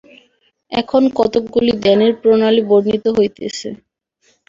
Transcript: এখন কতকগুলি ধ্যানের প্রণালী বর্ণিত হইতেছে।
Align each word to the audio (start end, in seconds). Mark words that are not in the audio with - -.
এখন 0.71 1.03
কতকগুলি 1.19 1.71
ধ্যানের 1.83 2.13
প্রণালী 2.21 2.61
বর্ণিত 2.69 3.05
হইতেছে। 3.17 3.69